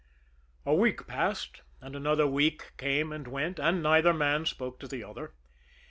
A 0.65 0.73
week 0.73 1.05
passed, 1.05 1.61
and 1.79 1.95
another 1.95 2.25
week 2.25 2.71
came 2.77 3.11
and 3.13 3.27
went, 3.27 3.59
and 3.59 3.83
neither 3.83 4.15
man 4.15 4.47
spoke 4.47 4.79
to 4.79 4.87
the 4.87 5.03
other. 5.03 5.35